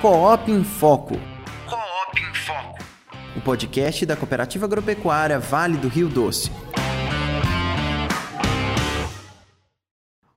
[0.00, 1.16] Coop em Foco.
[1.66, 2.78] Coop em Foco.
[3.36, 6.52] O podcast da Cooperativa Agropecuária Vale do Rio Doce.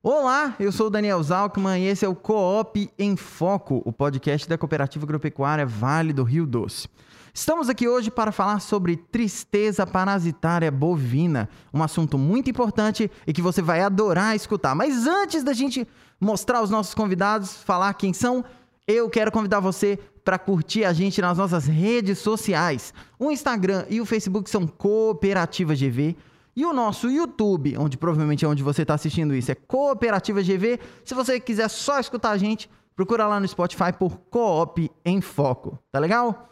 [0.02, 4.50] Olá, eu sou o Daniel Zalkman e esse é o Coop em Foco, o podcast
[4.50, 6.90] da Cooperativa Agropecuária Vale do Rio Doce.
[7.32, 13.44] Estamos aqui hoje para falar sobre tristeza parasitária bovina, um assunto muito importante e que
[13.44, 14.74] você vai adorar escutar.
[14.74, 15.88] Mas antes da gente
[16.20, 18.44] mostrar os nossos convidados, falar quem são,
[18.92, 22.94] eu quero convidar você para curtir a gente nas nossas redes sociais.
[23.20, 26.16] O Instagram e o Facebook são Cooperativa GV.
[26.56, 30.80] E o nosso YouTube, onde provavelmente é onde você está assistindo isso, é Cooperativa GV.
[31.06, 35.80] Se você quiser só escutar a gente, procura lá no Spotify por Coop em Foco.
[35.92, 36.50] Tá legal?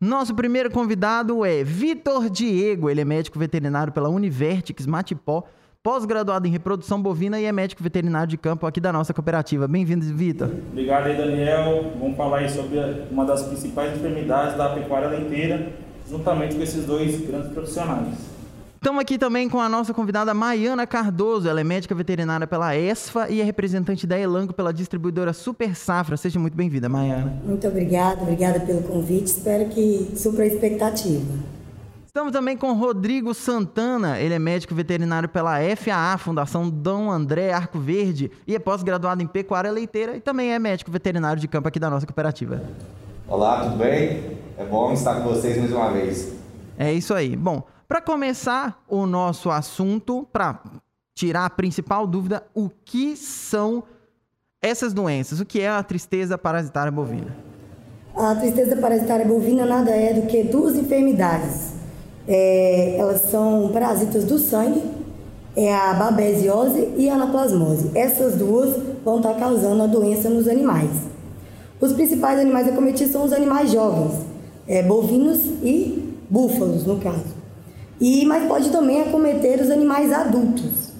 [0.00, 2.88] Nosso primeiro convidado é Vitor Diego.
[2.88, 5.44] Ele é médico veterinário pela Univertix Matipó
[5.82, 9.66] pós-graduado em reprodução bovina e é médico veterinário de campo aqui da nossa cooperativa.
[9.66, 10.50] Bem-vindo, Vitor.
[10.70, 11.92] Obrigado aí, Daniel.
[11.98, 12.78] Vamos falar aí sobre
[13.10, 15.72] uma das principais enfermidades da pecuária leiteira,
[16.08, 18.14] juntamente com esses dois grandes profissionais.
[18.74, 21.48] Estamos aqui também com a nossa convidada Maiana Cardoso.
[21.48, 26.16] Ela é médica veterinária pela ESFA e é representante da Elanco pela distribuidora Super Safra.
[26.16, 27.40] Seja muito bem-vinda, Maiana.
[27.44, 29.26] Muito obrigada, obrigada pelo convite.
[29.28, 31.59] Espero que supra a expectativa.
[32.10, 37.78] Estamos também com Rodrigo Santana, ele é médico veterinário pela FAA, Fundação Dom André Arco
[37.78, 41.78] Verde, e é pós-graduado em pecuária leiteira e também é médico veterinário de campo aqui
[41.78, 42.64] da nossa cooperativa.
[43.28, 44.36] Olá, tudo bem?
[44.58, 46.32] É bom estar com vocês mais uma vez.
[46.76, 47.36] É isso aí.
[47.36, 50.60] Bom, para começar o nosso assunto, para
[51.14, 53.84] tirar a principal dúvida, o que são
[54.60, 55.38] essas doenças?
[55.38, 57.36] O que é a tristeza parasitária bovina?
[58.16, 61.69] A tristeza parasitária bovina nada é do que duas enfermidades
[62.30, 64.80] é, elas são parasitas do sangue,
[65.56, 67.90] é a babesiose e a anaplasmose.
[67.92, 70.90] Essas duas vão estar causando a doença nos animais.
[71.80, 74.12] Os principais animais acometidos são os animais jovens,
[74.68, 77.40] é, bovinos e búfalos, no caso.
[78.00, 80.90] E, mas pode também acometer os animais adultos.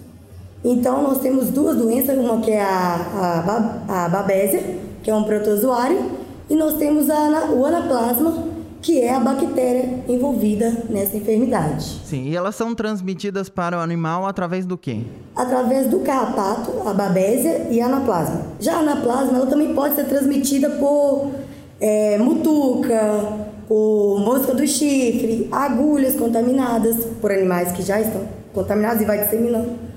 [0.64, 4.62] Então, nós temos duas doenças, uma que é a, a, a babésia,
[5.02, 6.10] que é um protozoário,
[6.50, 8.49] e nós temos a, o anaplasma,
[8.82, 12.00] que é a bactéria envolvida nessa enfermidade.
[12.04, 15.02] Sim, e elas são transmitidas para o animal através do quê?
[15.36, 18.42] Através do carrapato, a babésia e a anaplasma.
[18.58, 21.32] Já a anaplasma, ela também pode ser transmitida por
[21.80, 23.22] é, mutuca,
[23.68, 29.90] por mosca do chifre, agulhas contaminadas por animais que já estão contaminados e vai disseminando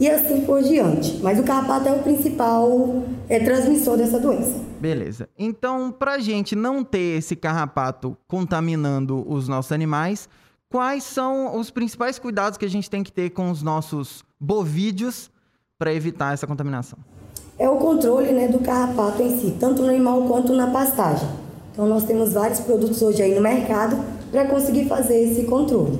[0.00, 1.18] e assim por diante.
[1.22, 4.54] Mas o carrapato é o principal é, transmissor dessa doença.
[4.80, 5.28] Beleza.
[5.38, 10.28] Então, para a gente não ter esse carrapato contaminando os nossos animais,
[10.70, 15.30] quais são os principais cuidados que a gente tem que ter com os nossos bovídeos
[15.78, 16.98] para evitar essa contaminação?
[17.58, 21.28] É o controle né, do carrapato em si, tanto no animal quanto na pastagem.
[21.72, 23.96] Então, nós temos vários produtos hoje aí no mercado
[24.30, 25.98] para conseguir fazer esse controle.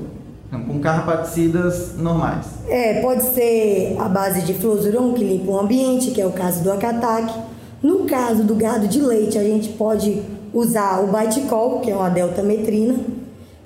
[0.51, 2.47] Com carrapaticidas normais.
[2.69, 6.63] É, pode ser a base de fluozuron, que limpa o ambiente, que é o caso
[6.63, 7.35] do acataque.
[7.83, 10.23] No caso do gado de leite, a gente pode
[10.53, 12.97] usar o Biticol, que é uma deltametrina.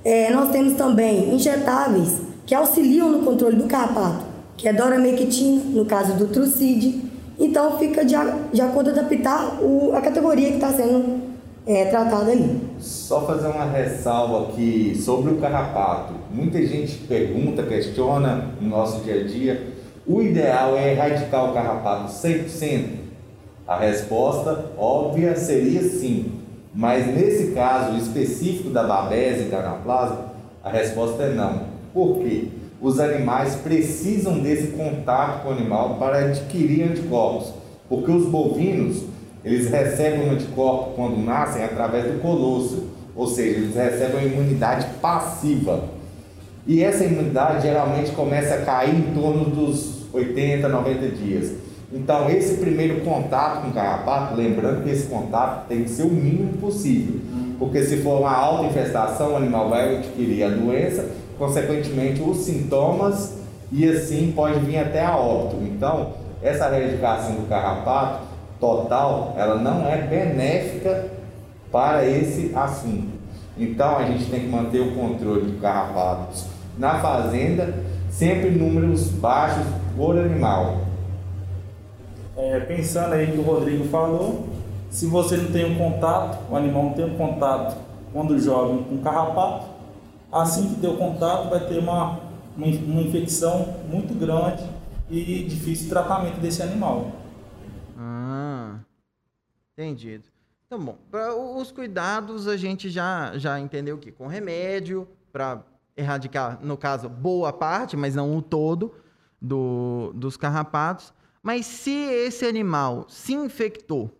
[0.05, 4.25] É, nós temos também injetáveis que auxiliam no controle do carrapato,
[4.57, 7.03] que é doramectina, no caso do trucide.
[7.39, 8.15] Então fica de,
[8.53, 11.21] de acordo a adaptar o, a categoria que está sendo
[11.67, 12.61] é, tratada ali.
[12.79, 16.22] Só fazer uma ressalva aqui sobre o carrapato.
[16.33, 19.67] Muita gente pergunta, questiona no nosso dia a dia.
[20.07, 22.85] O ideal é erradicar o carrapato 100%?
[23.69, 26.33] A resposta óbvia seria sim.
[26.75, 30.33] Mas nesse caso específico da babese e da anaplasma,
[30.65, 31.65] a resposta é não.
[31.93, 32.49] Por quê?
[32.81, 37.53] Os animais precisam desse contato com o animal para adquirir anticorpos.
[37.91, 39.03] Porque os bovinos,
[39.45, 44.87] eles recebem o anticorpo quando nascem através do colostro, ou seja, eles recebem uma imunidade
[45.03, 46.01] passiva.
[46.67, 51.53] E essa imunidade geralmente começa a cair em torno dos 80, 90 dias.
[51.93, 56.11] Então, esse primeiro contato com o carrapato, lembrando que esse contato tem que ser o
[56.11, 57.21] mínimo possível,
[57.59, 61.07] porque se for uma alta infestação, o animal vai adquirir a doença,
[61.37, 63.35] consequentemente os sintomas
[63.71, 65.57] e assim pode vir até a óbito.
[65.63, 66.13] Então,
[66.43, 68.25] essa erradicação do carrapato
[68.61, 71.11] total, ela não é benéfica
[71.71, 73.21] para esse assunto.
[73.59, 76.52] Então a gente tem que manter o controle de carrapatos
[76.83, 77.73] na fazenda,
[78.11, 79.65] sempre números baixos
[79.97, 80.81] por animal.
[82.37, 84.49] É, pensando aí que o Rodrigo falou,
[84.91, 87.77] se você não tem um contato, o animal não tem um contato
[88.13, 89.67] quando jovem com carrapato,
[90.33, 92.19] assim que deu contato vai ter uma,
[92.57, 94.69] uma, uma infecção muito grande
[95.09, 97.13] e difícil tratamento desse animal.
[99.73, 100.25] Entendido.
[100.67, 105.63] Então, bom, pra os cuidados a gente já, já entendeu que com remédio, para
[105.97, 108.95] erradicar, no caso, boa parte, mas não o todo,
[109.41, 111.13] do, dos carrapatos.
[111.43, 114.11] Mas se esse animal se infectou,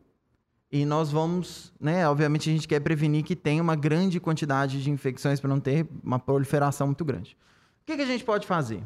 [0.73, 2.09] e nós vamos, né?
[2.09, 5.87] Obviamente a gente quer prevenir que tenha uma grande quantidade de infecções para não ter
[6.03, 7.37] uma proliferação muito grande.
[7.83, 8.83] O que, que a gente pode fazer?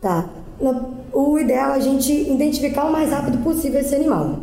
[0.00, 0.28] Tá.
[1.12, 4.40] O ideal é a gente identificar o mais rápido possível esse animal.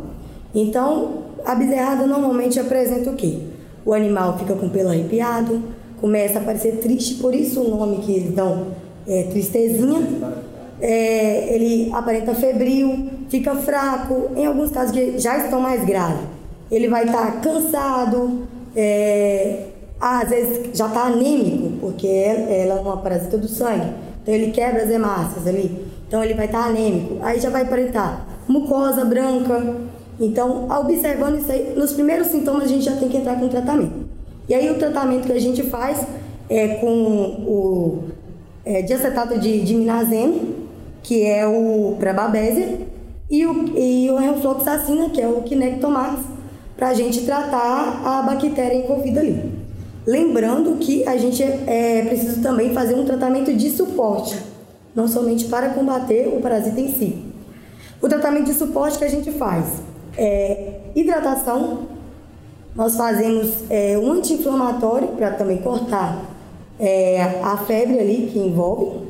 [0.54, 3.40] Então, a bezerrada normalmente apresenta o quê?
[3.84, 5.62] O animal fica com pelo arrepiado,
[6.00, 8.68] começa a parecer triste, por isso o nome que eles dão
[9.06, 10.44] é tristezinha.
[10.80, 16.26] É, ele aparenta febril, fica fraco, em alguns casos que já estão mais graves.
[16.70, 19.66] Ele vai estar tá cansado, é,
[20.00, 23.92] às vezes já está anêmico, porque ela é uma parasita do sangue.
[24.22, 25.86] Então ele quebra as hemácias ali.
[26.06, 27.18] Então ele vai estar tá anêmico.
[27.22, 29.76] Aí já vai aparentar mucosa branca.
[30.20, 34.03] Então, observando isso aí, nos primeiros sintomas a gente já tem que entrar com tratamento.
[34.48, 36.06] E aí o tratamento que a gente faz
[36.48, 38.04] é com o
[38.64, 40.54] é, diacetato de, de minazeno,
[41.02, 42.78] que é o para babésia,
[43.30, 46.20] e o, e o refloxacina, que é o Kinectomax,
[46.76, 49.52] para a gente tratar a bactéria envolvida ali.
[50.06, 54.38] Lembrando que a gente é, precisa também fazer um tratamento de suporte,
[54.94, 57.24] não somente para combater o parasita em si.
[58.02, 59.64] O tratamento de suporte que a gente faz
[60.16, 61.93] é hidratação,
[62.74, 66.24] nós fazemos é, um anti-inflamatório para também cortar
[66.78, 69.06] é, a febre ali que envolve,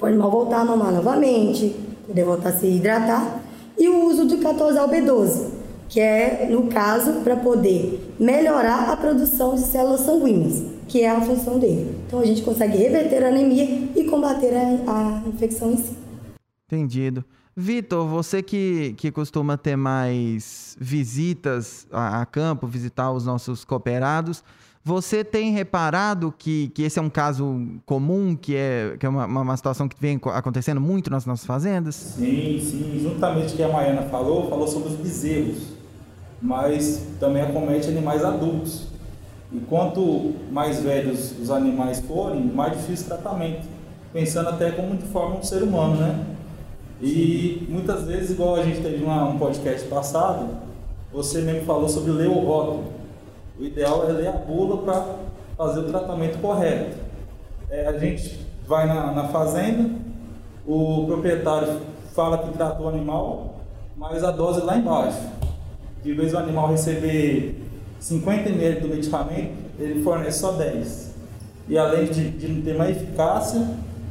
[0.00, 1.74] o animal voltar a mamar novamente,
[2.06, 3.40] poder voltar a se hidratar,
[3.78, 5.50] e o uso do 14 B12,
[5.88, 11.20] que é, no caso, para poder melhorar a produção de células sanguíneas, que é a
[11.20, 11.96] função dele.
[12.06, 13.64] Então a gente consegue reverter a anemia
[13.96, 15.96] e combater a, a infecção em si.
[16.66, 17.24] Entendido.
[17.54, 24.42] Vitor, você que, que costuma ter mais visitas a, a, campo, visitar os nossos cooperados,
[24.82, 29.26] você tem reparado que, que esse é um caso comum, que é, que é uma,
[29.26, 31.94] uma situação que vem acontecendo muito nas nossas fazendas?
[31.94, 32.98] Sim, sim.
[33.02, 35.58] Juntamente o que a Maiana falou, falou sobre os bezerros,
[36.40, 38.88] mas também acomete animais adultos.
[39.52, 43.68] E quanto mais velhos os animais forem, mais difícil o tratamento.
[44.10, 46.31] Pensando até como de forma um ser humano, né?
[47.02, 50.50] E muitas vezes, igual a gente teve uma, um podcast passado,
[51.12, 52.84] você mesmo falou sobre ler o rótulo.
[53.58, 55.16] O ideal é ler a bula para
[55.56, 56.96] fazer o tratamento correto.
[57.68, 59.90] É, a gente vai na, na fazenda,
[60.64, 61.80] o proprietário
[62.14, 63.56] fala que tratou o animal,
[63.96, 65.18] mas a dose é lá embaixo.
[66.04, 67.60] De vez o animal receber
[67.98, 71.14] 50 ml do medicamento, ele fornece só 10.
[71.68, 73.66] E além de, de não ter mais eficácia,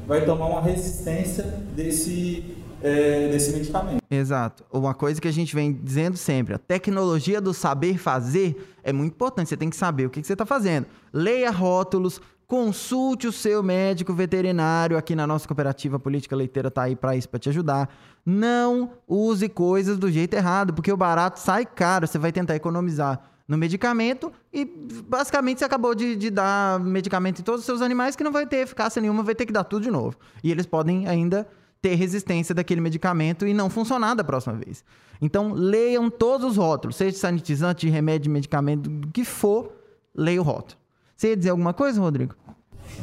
[0.06, 4.02] vai tomar uma resistência desse é, desse medicamento.
[4.10, 4.64] Exato.
[4.72, 9.14] Uma coisa que a gente vem dizendo sempre, a tecnologia do saber fazer é muito
[9.14, 9.50] importante.
[9.50, 10.88] Você tem que saber o que, que você está fazendo.
[11.14, 14.98] Leia rótulos, consulte o seu médico veterinário.
[14.98, 17.90] Aqui na nossa cooperativa Política Leiteira está aí para isso, para te ajudar.
[18.26, 22.08] Não use coisas do jeito errado, porque o barato sai caro.
[22.08, 27.44] Você vai tentar economizar no medicamento e basicamente você acabou de, de, dar medicamento em
[27.44, 29.84] todos os seus animais que não vai ter eficácia nenhuma, vai ter que dar tudo
[29.84, 30.16] de novo.
[30.42, 31.46] E eles podem ainda
[31.82, 34.84] ter resistência daquele medicamento e não funcionar da próxima vez.
[35.22, 39.72] Então, leiam todos os rótulos, seja sanitizante, remédio, medicamento, do que for,
[40.16, 40.80] leia o rótulo.
[41.16, 42.36] Você ia dizer alguma coisa, Rodrigo?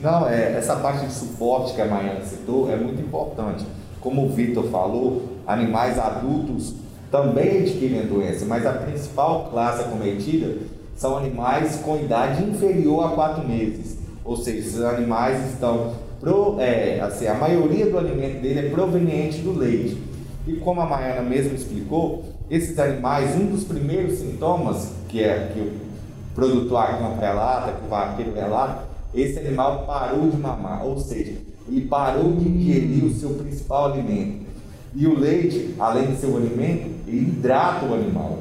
[0.00, 3.64] Não, é, essa parte de suporte que a Maiana citou é muito importante.
[4.00, 6.74] Como o Vitor falou, animais adultos
[7.10, 10.58] também adquirem doença, mas a principal classe acometida
[10.94, 13.98] são animais com idade inferior a 4 meses.
[14.24, 19.38] Ou seja, esses animais estão pro, é, assim, a maioria do alimento dele é proveniente
[19.38, 20.02] do leite.
[20.46, 25.60] E como a Maiana mesmo explicou, esses animais, um dos primeiros sintomas que é que
[25.60, 25.72] o
[26.34, 28.84] produtor agrícola relata, que o vaqueiro relata,
[29.14, 31.34] esse animal parou de mamar, ou seja,
[31.68, 34.46] ele parou de ingerir o seu principal alimento.
[34.94, 38.38] E o leite, além de ser o alimento, hidrata o animal.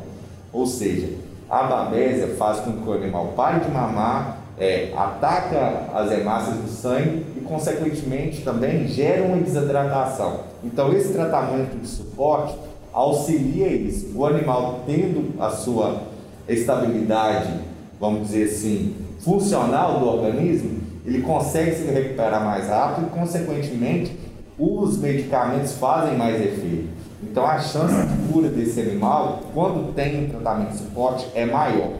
[0.51, 1.09] Ou seja,
[1.49, 6.69] a babésia faz com que o animal pare de mamar, é, ataca as hemácias do
[6.69, 10.41] sangue e, consequentemente, também gera uma desidratação.
[10.63, 12.55] Então, esse tratamento de suporte
[12.93, 14.11] auxilia isso.
[14.15, 16.01] O animal tendo a sua
[16.47, 17.53] estabilidade,
[17.99, 24.17] vamos dizer assim, funcional do organismo, ele consegue se recuperar mais rápido e, consequentemente,
[24.59, 26.89] os medicamentos fazem mais efeito.
[27.23, 31.93] Então, a chance de cura desse animal, quando tem um tratamento de suporte, é maior.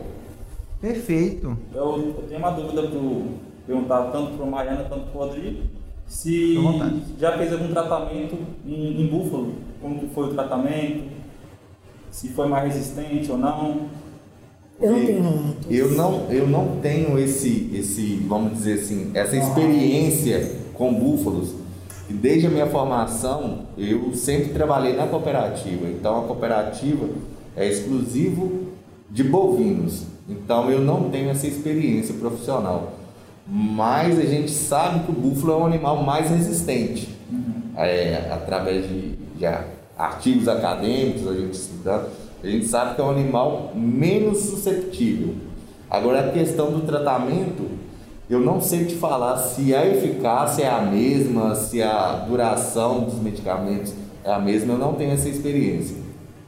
[0.79, 1.57] Perfeito.
[1.73, 2.99] Eu, eu tenho uma dúvida para
[3.67, 5.63] perguntar tanto para o Mariana quanto para o Rodrigo.
[6.07, 6.55] Se
[7.19, 11.03] já fez algum tratamento em, em búfalo, como foi o tratamento,
[12.09, 13.88] se foi mais resistente ou não.
[14.79, 15.55] Eu não tenho.
[15.69, 21.53] Eu não, eu não tenho esse, esse, vamos dizer assim, essa experiência com búfalos.
[22.09, 25.88] Desde a minha formação, eu sempre trabalhei na cooperativa.
[25.89, 27.09] Então a cooperativa
[27.53, 28.67] é exclusivo
[29.09, 30.03] de bovinos.
[30.29, 32.96] Então eu não tenho essa experiência profissional.
[33.49, 37.15] Mas a gente sabe que o búfalo é um animal mais resistente.
[37.77, 39.45] É, através de, de
[39.97, 42.09] artigos acadêmicos, a gente estudando,
[42.43, 45.35] a gente sabe que é um animal menos susceptível.
[45.89, 47.69] Agora a questão do tratamento,
[48.29, 53.19] eu não sei te falar se a eficácia é a mesma, se a duração dos
[53.21, 55.95] medicamentos é a mesma, eu não tenho essa experiência.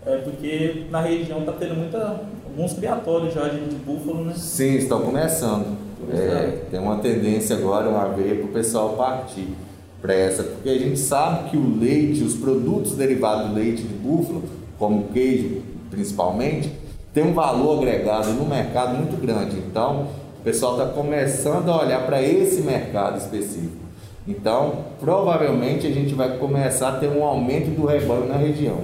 [0.06, 4.34] É porque na região está tendo muita, alguns criatórios já de, de búfalo, né?
[4.36, 5.89] Sim, estão começando.
[6.12, 9.48] É, tem uma tendência agora, uma veia para o pessoal partir
[10.02, 13.94] para essa, porque a gente sabe que o leite, os produtos derivados do leite de
[13.94, 14.44] búfalo,
[14.78, 16.72] como o queijo principalmente,
[17.14, 19.58] tem um valor agregado no mercado muito grande.
[19.58, 20.08] Então,
[20.40, 23.90] o pessoal está começando a olhar para esse mercado específico.
[24.28, 28.78] Então, provavelmente a gente vai começar a ter um aumento do rebanho na região.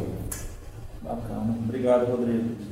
[1.01, 1.55] Bacana.
[1.63, 2.64] Obrigado, Rodrigo.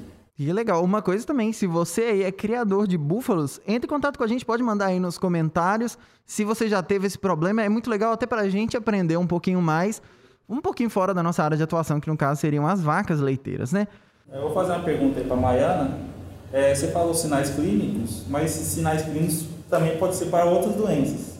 [0.45, 4.17] E legal, uma coisa também, se você aí é criador de búfalos, entre em contato
[4.17, 5.97] com a gente, pode mandar aí nos comentários.
[6.25, 9.61] Se você já teve esse problema, é muito legal até pra gente aprender um pouquinho
[9.61, 10.01] mais,
[10.49, 13.71] um pouquinho fora da nossa área de atuação, que no caso seriam as vacas leiteiras,
[13.71, 13.87] né?
[14.29, 15.97] Eu vou fazer uma pergunta aí para a Maiana.
[16.51, 21.37] É, você falou sinais clínicos, mas esses sinais clínicos também pode ser para outras doenças.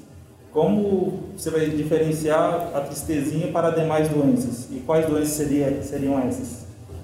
[0.50, 4.69] Como você vai diferenciar a tristezinha para demais doenças?
[4.72, 6.62] E quais doenças seria, seriam essas?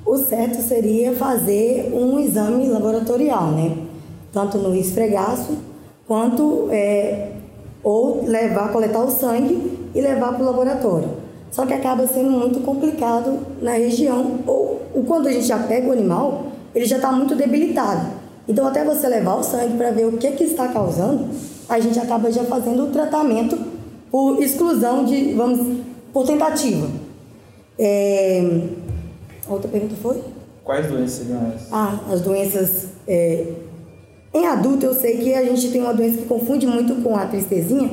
[0.10, 3.78] O certo seria fazer um exame laboratorial, né?
[4.34, 5.56] Tanto no esfregaço
[6.08, 7.34] quanto é,
[7.84, 11.10] ou levar, coletar o sangue e levar para o laboratório.
[11.52, 15.88] Só que acaba sendo muito complicado na região, ou, ou quando a gente já pega
[15.88, 18.08] o animal, ele já está muito debilitado.
[18.48, 21.28] Então, até você levar o sangue para ver o que, que está causando,
[21.68, 23.56] a gente acaba já fazendo o tratamento
[24.10, 26.88] por exclusão de, vamos, por tentativa.
[27.78, 28.44] É,
[29.50, 30.22] a outra pergunta foi?
[30.64, 31.68] Quais doenças seriam essas?
[31.72, 32.88] Ah, as doenças.
[33.08, 33.54] É...
[34.34, 37.26] Em adulto, eu sei que a gente tem uma doença que confunde muito com a
[37.26, 37.90] tristezinha,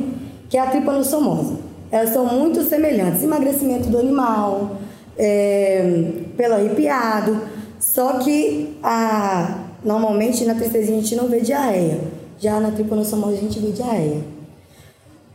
[0.51, 1.57] que é a tripanossomose.
[1.91, 3.23] Elas são muito semelhantes.
[3.23, 4.77] Emagrecimento do animal,
[5.17, 6.13] é...
[6.37, 7.41] pelo arrepiado.
[7.79, 9.65] Só que a...
[9.83, 12.01] normalmente na tristezinha a gente não vê diarreia.
[12.39, 14.21] Já na tripanossomose a gente vê diarreia.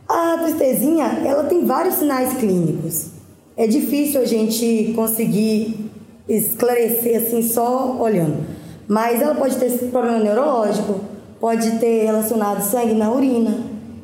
[0.08, 3.06] A tristezinha, ela tem vários sinais clínicos.
[3.56, 5.90] É difícil a gente conseguir
[6.28, 8.44] esclarecer assim só olhando.
[8.88, 11.00] Mas ela pode ter problema neurológico,
[11.40, 13.58] pode ter relacionado sangue na urina,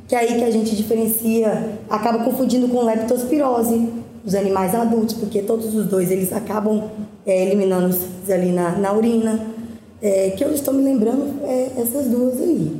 [0.06, 3.88] que é aí que a gente diferencia, acaba confundindo com leptospirose,
[4.24, 6.84] os animais adultos, porque todos os dois eles acabam
[7.26, 9.40] é, eliminando os ali na, na urina.
[10.00, 12.76] É, que eu estou me lembrando é essas duas aí.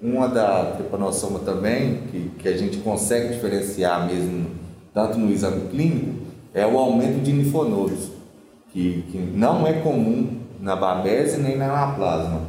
[0.00, 4.46] Uma da tripanossoma também, que, que a gente consegue diferenciar mesmo,
[4.94, 6.20] tanto no exame clínico,
[6.54, 8.09] é o aumento de linfonodos
[8.72, 12.42] que, que não é comum na babese nem na anaplasma.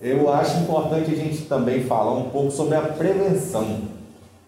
[0.00, 3.82] Eu acho importante a gente também falar um pouco sobre a prevenção,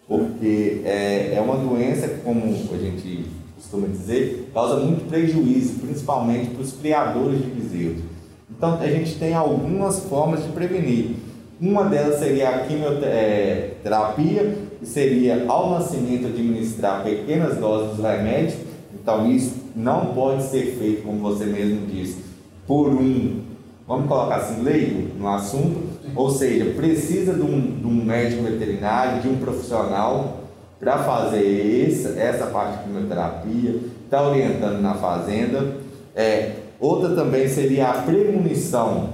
[0.09, 6.51] porque é, é uma doença que, como a gente costuma dizer, causa muito prejuízo, principalmente
[6.51, 8.03] para os criadores de bezerros.
[8.51, 11.17] Então, a gente tem algumas formas de prevenir.
[11.61, 18.59] Uma delas seria a quimioterapia, que seria ao nascimento administrar pequenas doses do remédio.
[18.93, 22.19] Então, isso não pode ser feito, como você mesmo disse,
[22.67, 23.41] por um,
[23.87, 29.23] vamos colocar assim, leigo no assunto, ou seja, precisa de um, de um médico veterinário,
[29.23, 30.45] de um profissional
[30.79, 35.77] para fazer essa, essa parte de quimioterapia, está orientando na fazenda.
[36.15, 39.11] É, outra também seria a premonição,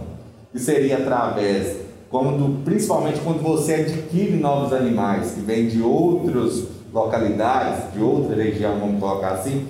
[0.53, 1.77] que seria através,
[2.11, 8.79] quando, principalmente quando você adquire novos animais que vêm de outras localidades, de outra região,
[8.81, 9.65] vamos colocar assim,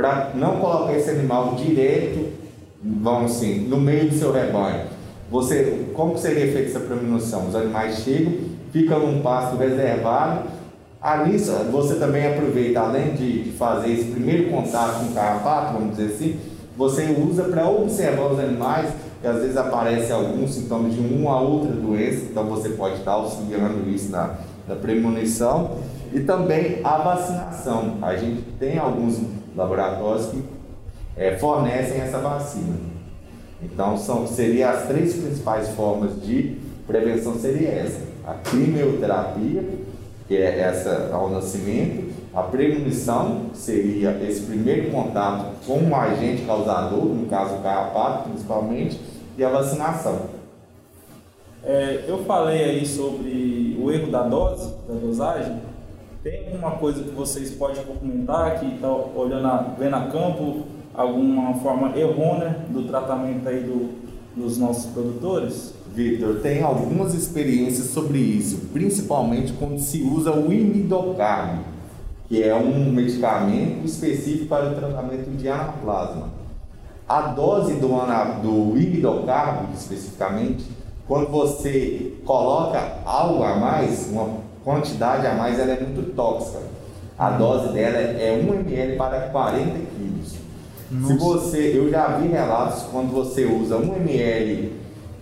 [0.00, 2.30] para não colocar esse animal direto,
[2.82, 4.86] vamos assim, no meio do seu rebanho.
[5.30, 7.46] Você, como seria feita essa premonição?
[7.46, 8.32] Os animais chegam,
[8.72, 10.48] ficam num pasto reservado.
[11.02, 16.14] Ali você também aproveita, além de fazer esse primeiro contato com o carrapato, vamos dizer
[16.14, 16.40] assim,
[16.76, 18.90] você usa para observar os animais,
[19.20, 23.12] que às vezes aparecem alguns sintomas de uma ou outra doença, então você pode estar
[23.12, 24.34] auxiliando isso na,
[24.66, 25.78] na premonição.
[26.12, 27.98] E também a vacinação.
[28.02, 29.20] A gente tem alguns
[29.56, 30.42] laboratórios que
[31.16, 32.76] é, fornecem essa vacina.
[33.62, 38.00] Então, são, seria as três principais formas de prevenção seria essa.
[38.26, 39.64] A quimioterapia,
[40.26, 47.04] que é essa ao nascimento, a premonição, seria esse primeiro contato com o agente causador,
[47.04, 49.00] no caso o carrapato principalmente,
[49.36, 50.40] e a vacinação.
[51.64, 55.69] É, eu falei aí sobre o erro da dose, da dosagem.
[56.22, 61.96] Tem alguma coisa que vocês podem comentar que está olhando, vendo a campo, alguma forma
[61.96, 63.88] errônea do tratamento aí do,
[64.36, 65.72] dos nossos produtores?
[65.94, 71.60] Victor, tem algumas experiências sobre isso, principalmente quando se usa o imidocarb,
[72.28, 76.28] que é um medicamento específico para o tratamento de anaplasma.
[77.08, 77.88] A dose do,
[78.42, 80.66] do imidocarb, especificamente,
[81.08, 86.58] quando você coloca algo a mais, uma quantidade a mais, ela é muito tóxica.
[87.18, 89.64] A dose dela é 1 ml para 40
[89.96, 90.34] quilos.
[91.06, 94.72] Se você, eu já vi relatos quando você usa 1 ml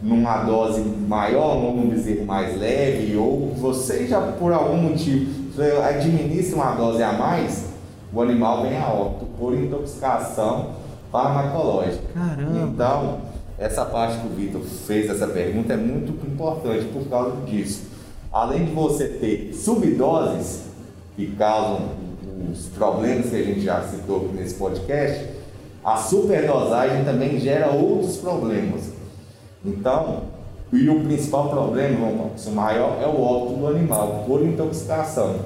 [0.00, 5.38] numa dose maior, num bezerro mais leve, ou você já por algum motivo
[5.84, 7.66] administra uma dose a mais,
[8.12, 10.70] o animal vem a óbito por intoxicação
[11.10, 12.04] farmacológica.
[12.14, 12.58] Caramba.
[12.60, 13.18] Então,
[13.58, 17.87] essa parte que o Vitor fez essa pergunta é muito importante por causa disso.
[18.32, 20.64] Além de você ter subdoses
[21.16, 21.88] que causam
[22.50, 25.26] os problemas que a gente já citou nesse podcast,
[25.84, 28.90] a superdosagem também gera outros problemas.
[29.64, 30.24] Então,
[30.72, 35.36] e o principal problema, o maior, é o óbito do animal por intoxicação.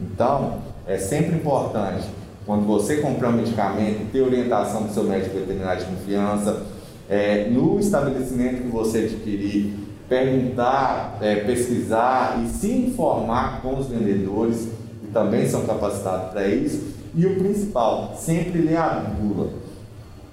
[0.00, 2.06] Então, é sempre importante,
[2.46, 6.64] quando você comprar um medicamento, ter orientação do seu médico veterinário de confiança,
[7.08, 9.74] é, no estabelecimento que você adquirir,
[10.10, 14.68] perguntar, é, pesquisar e se informar com os vendedores,
[15.00, 16.90] que também são capacitados para isso.
[17.14, 19.70] E o principal, sempre ler a bula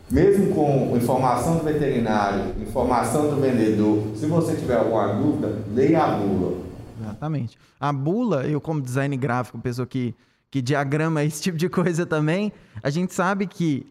[0.09, 6.17] mesmo com informação do veterinário, informação do vendedor, se você tiver alguma dúvida, leia a
[6.17, 6.57] bula.
[7.01, 7.57] Exatamente.
[7.79, 10.15] A bula, eu como design gráfico, pessoa que,
[10.49, 13.85] que diagrama esse tipo de coisa também, a gente sabe que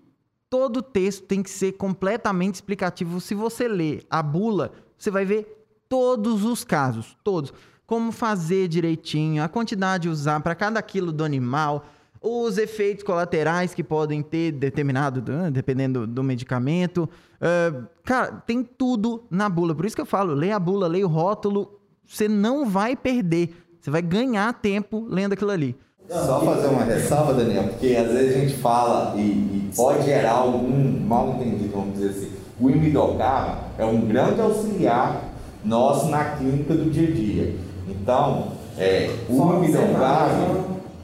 [0.48, 3.20] todo texto tem que ser completamente explicativo.
[3.20, 7.52] Se você ler a bula, você vai ver todos os casos, todos.
[7.86, 11.86] Como fazer direitinho, a quantidade usar para cada quilo do animal,
[12.20, 17.08] os efeitos colaterais que podem ter determinado, dependendo do medicamento.
[17.36, 19.74] Uh, cara, tem tudo na bula.
[19.74, 23.54] Por isso que eu falo, leia a bula, leia o rótulo, você não vai perder.
[23.80, 25.76] Você vai ganhar tempo lendo aquilo ali.
[26.08, 30.32] Só fazer uma ressalva, Daniel, porque às vezes a gente fala e, e pode gerar
[30.32, 32.32] algum mal entendido, vamos dizer assim.
[32.60, 35.20] O imidocar é um grande auxiliar
[35.66, 37.56] nosso na clínica do dia a dia.
[37.88, 40.30] Então, é, o imidocar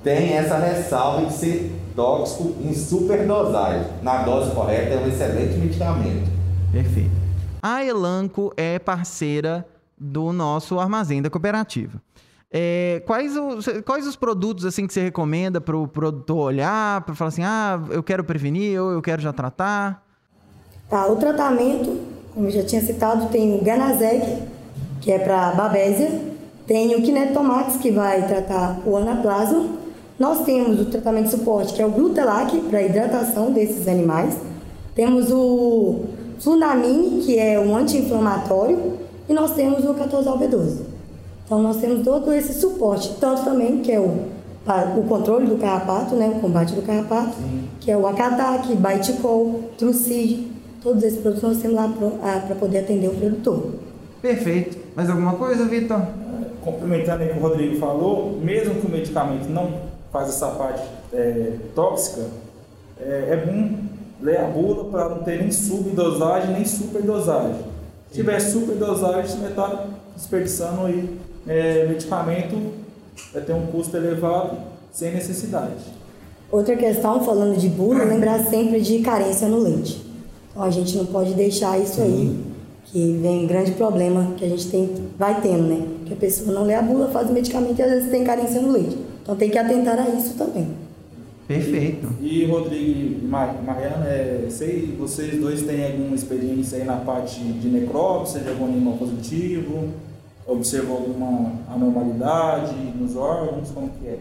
[0.03, 3.87] tem essa ressalva de ser tóxico em superdosagem.
[4.03, 6.31] Na dose correta, é um excelente medicamento.
[6.71, 7.11] Perfeito.
[7.63, 12.01] A Elanco é parceira do nosso armazém da cooperativa.
[12.55, 17.15] É, quais, os, quais os produtos assim que você recomenda para o produtor olhar, para
[17.15, 20.05] falar assim, ah, eu quero prevenir ou eu quero já tratar?
[20.91, 21.99] Tá, o tratamento,
[22.35, 24.43] como eu já tinha citado, tem o Ganazec,
[25.03, 26.11] que é para babésia,
[26.67, 29.83] tem o Kinetomax, que vai tratar o anaplasma,
[30.19, 34.37] nós temos o tratamento de suporte, que é o Glutelac, para hidratação desses animais.
[34.95, 36.05] Temos o
[36.39, 39.01] Flunamine, que é um anti-inflamatório.
[39.29, 40.83] E nós temos o 14-B12.
[41.45, 44.29] Então, nós temos todo esse suporte, tanto também que é o,
[44.97, 47.65] o controle do carrapato, né, o combate do carrapato, Sim.
[47.81, 50.49] que é o Acatac, Biticol, Trucid,
[50.83, 51.93] todos esses produtos nós temos lá
[52.47, 53.73] para poder atender o produtor.
[54.21, 54.79] Perfeito.
[54.95, 56.01] Mais alguma coisa, Vitor?
[56.63, 59.73] Complementando aí o que o Rodrigo falou, mesmo que o medicamento não
[60.13, 62.27] faz essa parte é, tóxica,
[63.01, 63.79] é, é bom
[64.21, 67.57] ler a bula para não ter nem subdosagem nem superdosagem.
[68.09, 72.73] Se tiver superdosagem, você vai estar desperdiçando aí é, medicamento,
[73.33, 74.59] vai ter um custo elevado
[74.93, 76.03] sem necessidade.
[76.51, 80.05] Outra questão, falando de bula, lembrar sempre de carência no leite.
[80.51, 82.39] Então a gente não pode deixar isso aí,
[82.93, 85.87] que vem um grande problema que a gente tem, vai tendo, né?
[86.05, 88.61] Que a pessoa não lê a bula, faz o medicamento e às vezes tem carência
[88.61, 88.99] no leite.
[89.23, 90.69] Então tem que atentar a isso também.
[91.49, 92.09] Perfeito.
[92.21, 97.41] E, e Rodrigo e Mariana, é, sei vocês dois têm alguma experiência aí na parte
[97.41, 99.89] de necrópsia, de algum animal positivo?
[100.47, 103.71] Observou alguma anormalidade nos órgãos?
[103.71, 104.19] Como que é?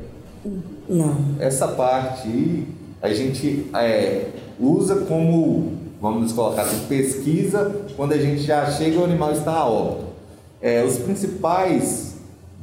[0.88, 1.18] Não.
[1.40, 2.66] Essa parte
[3.02, 4.28] a gente é,
[4.60, 9.66] usa como, vamos colocar assim, pesquisa quando a gente já chega o animal está a
[9.66, 10.06] óbito.
[10.62, 12.16] É, os principais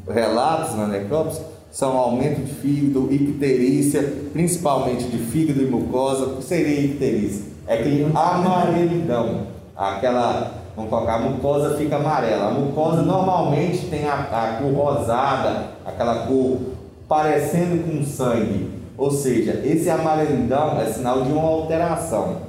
[0.08, 6.26] relatos na necrópsia são aumento de fígado, icterícia, principalmente de fígado e mucosa.
[6.26, 7.44] O que seria icterícia?
[7.66, 12.48] É aquele amarelidão, aquela, vamos colocar, a mucosa fica amarela.
[12.48, 16.58] A mucosa normalmente tem a, a cor rosada, aquela cor
[17.06, 18.70] parecendo com sangue.
[18.96, 22.47] Ou seja, esse amarelidão é sinal de uma alteração.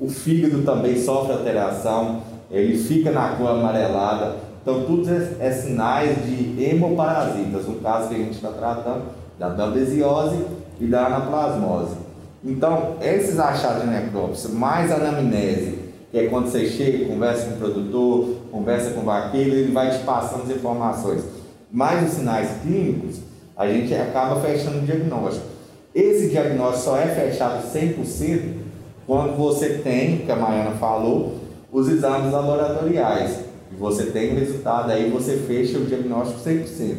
[0.00, 4.36] O fígado também sofre alteração, ele fica na cor amarelada.
[4.62, 5.06] Então, tudo
[5.38, 9.02] é, sinais de hemoparasitas, no caso que a gente está tratando
[9.38, 10.42] da babesiose
[10.80, 11.96] e da anaplasmose.
[12.42, 15.78] Então, esses achados de necrópsia, mais anamnese,
[16.10, 19.90] que é quando você chega, conversa com o produtor, conversa com o vaqueiro, ele vai
[19.90, 21.22] te passando as informações.
[21.70, 23.20] Mais os sinais clínicos,
[23.54, 25.46] a gente acaba fechando o diagnóstico.
[25.94, 28.60] Esse diagnóstico só é fechado 100%
[29.06, 31.36] quando você tem, que a Maiana falou,
[31.72, 33.40] os exames laboratoriais.
[33.72, 36.96] E você tem o resultado, aí você fecha o diagnóstico 100%.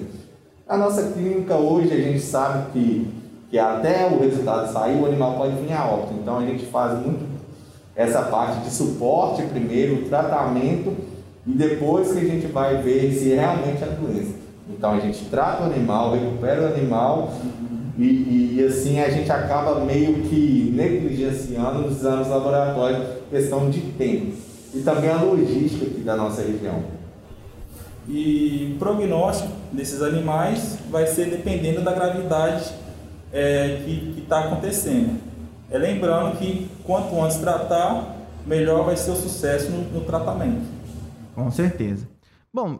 [0.68, 3.08] A nossa clínica hoje, a gente sabe que,
[3.50, 6.14] que até o resultado sair, o animal pode vir a óbito.
[6.22, 7.26] Então a gente faz muito
[7.96, 10.96] essa parte de suporte primeiro, tratamento
[11.46, 14.34] e depois que a gente vai ver se realmente é a doença.
[14.70, 17.34] Então a gente trata o animal, recupera o animal
[17.98, 23.82] e, e, e, assim a gente acaba meio que negligenciando os exames laboratórios, questão de
[23.94, 24.34] tempo.
[24.74, 26.84] E também a logística aqui da nossa região.
[28.08, 32.74] E o prognóstico desses animais vai ser dependendo da gravidade
[33.32, 35.20] é, que está acontecendo.
[35.70, 40.66] É lembrando que quanto antes tratar, melhor vai ser o sucesso no, no tratamento.
[41.36, 42.08] Com certeza.
[42.54, 42.80] Bom,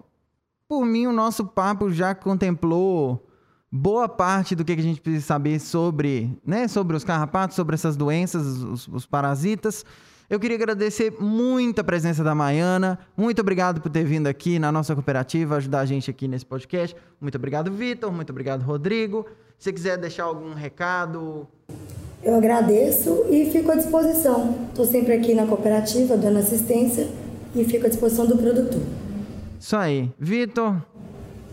[0.68, 3.22] por mim o nosso papo já contemplou
[3.72, 7.96] boa parte do que a gente precisa saber sobre, né, sobre os carrapatos, sobre essas
[7.96, 9.86] doenças, os, os parasitas.
[10.30, 13.00] Eu queria agradecer muito a presença da Maiana.
[13.18, 16.96] Muito obrigado por ter vindo aqui na nossa cooperativa, ajudar a gente aqui nesse podcast.
[17.20, 18.12] Muito obrigado, Vitor.
[18.12, 19.26] Muito obrigado, Rodrigo.
[19.58, 21.48] Se quiser deixar algum recado.
[22.24, 24.68] Eu agradeço e fico à disposição.
[24.70, 27.10] Estou sempre aqui na cooperativa dando assistência
[27.54, 28.82] e fico à disposição do produtor.
[29.60, 30.10] Isso aí.
[30.18, 30.82] Vitor.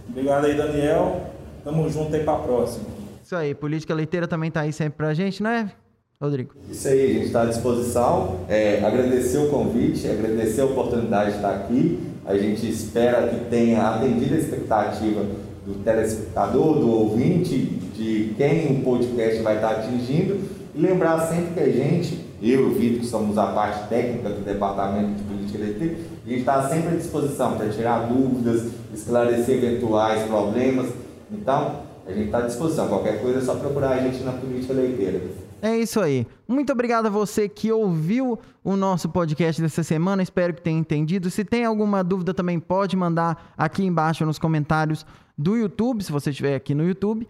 [0.09, 1.38] Obrigado aí, Daniel.
[1.69, 2.87] Tamo junto aí pra próxima.
[3.23, 3.55] Isso aí.
[3.55, 5.71] Política Leiteira também tá aí sempre pra gente, né,
[6.19, 6.55] Rodrigo?
[6.71, 8.39] Isso aí, a gente está à disposição.
[8.49, 11.99] É, agradecer o convite, agradecer a oportunidade de estar aqui.
[12.25, 15.21] A gente espera que tenha atendido a expectativa
[15.67, 17.59] do telespectador, do ouvinte,
[17.95, 20.41] de quem o podcast vai estar atingindo
[20.75, 24.31] e lembrar sempre que a gente, eu e o Vitor, que somos a parte técnica
[24.31, 29.63] do Departamento de Política Eletrônica, a gente está sempre à disposição para tirar dúvidas, esclarecer
[29.63, 30.87] eventuais problemas.
[31.31, 32.89] Então, a gente está à disposição.
[32.89, 35.21] Qualquer coisa é só procurar a gente na Política Leiteira.
[35.61, 36.27] É isso aí.
[36.47, 40.23] Muito obrigado a você que ouviu o nosso podcast dessa semana.
[40.23, 41.31] Espero que tenha entendido.
[41.31, 45.05] Se tem alguma dúvida, também pode mandar aqui embaixo nos comentários
[45.37, 47.29] do YouTube, se você estiver aqui no YouTube.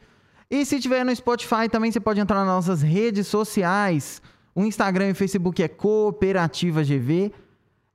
[0.51, 4.23] E se tiver no Spotify, também você pode entrar nas nossas redes sociais.
[4.55, 7.33] O Instagram e o Facebook é Cooperativa GV.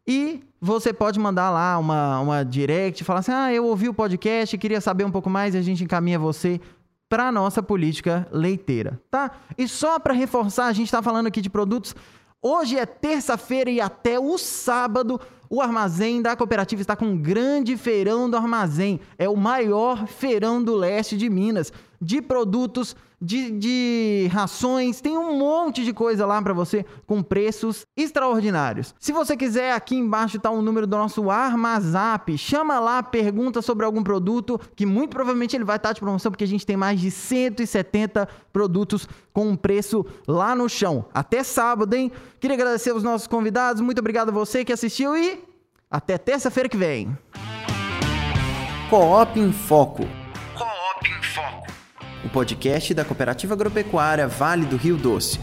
[0.07, 4.57] E você pode mandar lá uma, uma direct, falar assim: ah, eu ouvi o podcast,
[4.57, 6.59] queria saber um pouco mais, e a gente encaminha você
[7.07, 9.31] para nossa política leiteira, tá?
[9.57, 11.95] E só para reforçar, a gente está falando aqui de produtos.
[12.41, 17.77] Hoje é terça-feira e até o sábado o armazém da cooperativa está com um grande
[17.77, 18.99] feirão do armazém.
[19.17, 21.71] É o maior feirão do leste de Minas
[22.03, 27.85] de produtos, de, de rações, tem um monte de coisa lá para você com preços
[27.95, 28.93] extraordinários.
[28.99, 32.37] Se você quiser, aqui embaixo está o número do nosso Armazap.
[32.37, 36.31] Chama lá, pergunta sobre algum produto, que muito provavelmente ele vai estar tá de promoção,
[36.31, 41.05] porque a gente tem mais de 170 produtos com um preço lá no chão.
[41.13, 42.11] Até sábado, hein?
[42.41, 45.41] Queria agradecer aos nossos convidados, muito obrigado a você que assistiu e
[45.89, 47.17] até terça-feira que vem.
[48.89, 50.22] Coop em Foco
[52.23, 55.39] o podcast da Cooperativa Agropecuária Vale do Rio Doce.